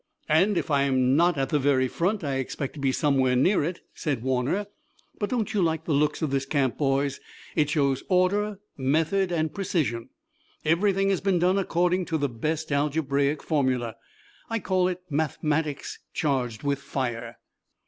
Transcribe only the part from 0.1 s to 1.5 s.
"If I'm not at